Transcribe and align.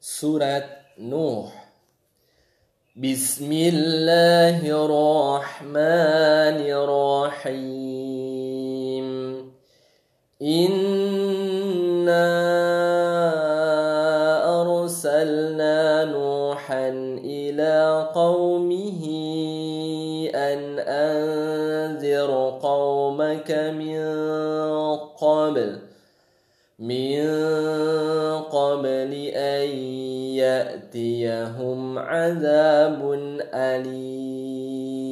سورة 0.00 0.64
نوح. 0.98 1.66
بسم 2.96 3.52
الله 3.52 4.60
الرحمن 4.84 6.58
الرحيم. 7.40 8.26
إنا 10.42 12.26
أرسلنا 14.60 16.04
نوحا 16.04 16.88
إلى 17.24 18.10
قومه 18.14 19.02
أن 20.34 20.78
أنذر 20.78 22.58
قومك 22.62 23.50
من 23.50 23.98
قبل 24.96 25.95
من 26.78 27.28
قبل 28.52 29.12
أن 29.34 29.68
يأتيهم 30.36 31.98
عذاب 31.98 33.12
أليم. 33.54 35.06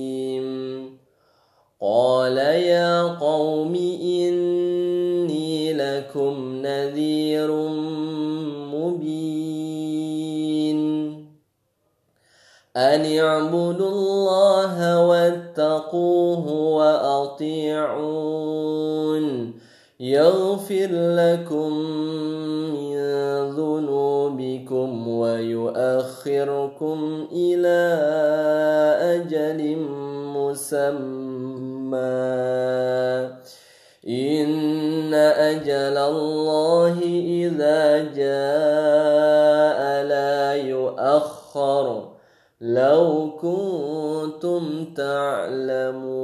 قال 1.80 2.36
يا 2.36 3.02
قوم 3.02 3.74
إني 4.02 5.72
لكم 5.72 6.62
نذير 6.62 7.52
مبين. 8.74 9.14
أن 12.76 13.18
اعبدوا 13.18 13.90
الله 13.90 15.06
واتقوه 15.06 16.52
وأطيعون. 16.52 18.14
يغفر 20.00 20.88
لكم 20.90 21.72
من 22.74 22.96
ذنوبكم 23.50 25.08
ويؤخركم 25.08 26.98
إلى 27.32 27.98
أجل 29.00 29.76
مسمى. 30.36 31.94
إن 34.08 35.14
أجل 35.14 35.98
الله 35.98 36.98
إذا 37.26 37.98
جاء 37.98 40.04
لا 40.04 40.54
يؤخر. 40.54 42.08
لو 42.60 43.30
كنتم 43.40 44.84
تعلمون. 44.96 46.23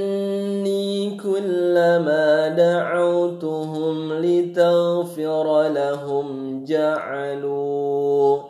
جعلوا 6.65 8.41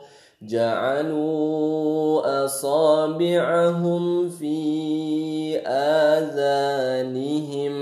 جعلوا 0.42 2.46
أصابعهم 2.46 4.30
في 4.30 5.58
آذانهم 5.68 7.76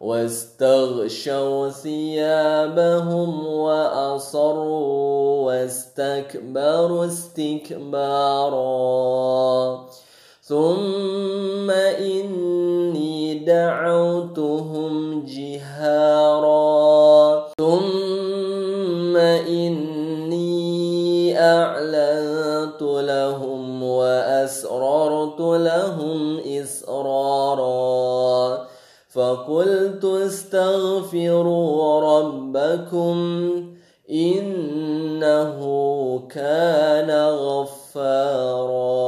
واستغشوا 0.00 1.68
ثيابهم 1.68 3.46
وأصروا 3.46 5.46
واستكبروا 5.46 7.06
استكبارا. 7.06 8.64
ثم 10.42 11.70
إني 11.70 13.38
دعوتهم 13.38 15.24
جهارا. 15.26 16.53
فقلت 29.14 30.04
استغفروا 30.04 32.00
ربكم 32.00 33.16
إنه 34.10 35.58
كان 36.30 37.10
غفارا. 37.30 39.04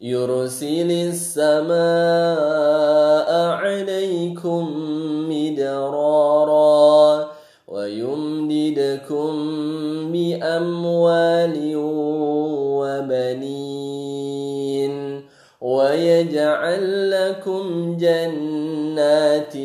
يرسل 0.00 0.90
السماء 0.90 1.74
عليكم 3.50 4.70
مدرارا 5.30 7.30
ويمددكم 7.68 9.32
بأموال 10.12 11.72
وبنين. 12.76 13.84
ويجعل 15.64 17.10
لكم 17.10 17.96
جنات 17.96 19.56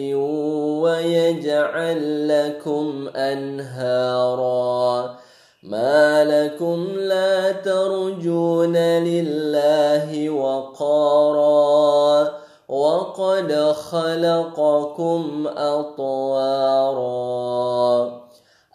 ويجعل 0.81 2.27
لكم 2.27 3.07
أنهارا. 3.15 5.15
ما 5.63 6.25
لكم 6.25 6.87
لا 6.97 7.51
ترجون 7.51 8.77
لله 8.77 10.29
وقارا. 10.29 12.31
وقد 12.69 13.51
خلقكم 13.91 15.47
أطوارا. 15.57 16.88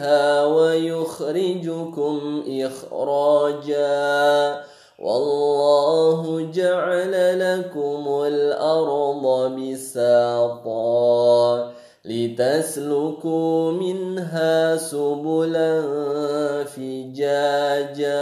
فيها 0.00 0.46
ويخرجكم 0.46 2.42
إخراجا. 2.48 3.90
والله 4.98 6.50
جعل 6.54 7.12
لكم 7.40 8.22
الأرض 8.26 9.52
بساطا 9.60 10.90
لتسلكوا 12.04 13.72
منها 13.72 14.76
سبلا 14.76 15.82
فجاجا. 16.64 18.20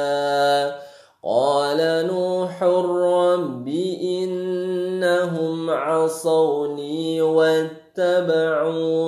قال 1.24 2.06
نوح 2.06 2.62
رب 2.62 3.68
إنهم 4.02 5.70
عصوني 5.70 7.22
واتبعوا 7.22 9.07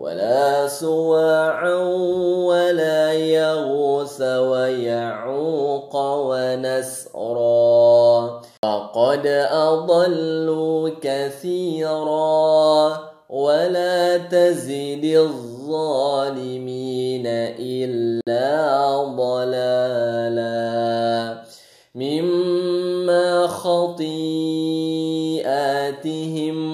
ولا 0.00 0.68
سواعا 0.68 1.74
ولا 2.48 3.12
يغوث 3.12 4.20
ويعوق 4.20 5.96
ونسرا. 5.96 7.60
وقد 8.64 9.26
أضلوا 9.52 10.90
كثيرا 11.02 12.98
ولا 13.28 14.16
تزد 14.16 15.04
الظالمين 15.04 17.26
إلا 17.60 18.96
ضلالا. 19.16 20.70
مما 21.94 23.46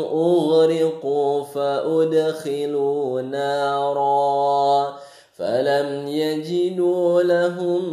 أغرقوا 0.01 1.45
فأدخلوا 1.45 3.23
نارا 3.23 4.97
فلم 5.37 6.09
يجدوا 6.09 7.23
لهم 7.23 7.85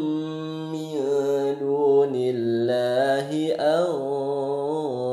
من 0.72 0.90
دون 1.60 2.14
الله 2.16 3.56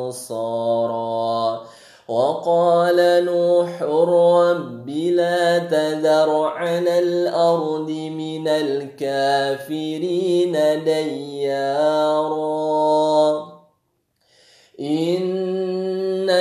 أنصارا 0.09 1.61
وقال 2.09 3.25
نوح 3.25 3.83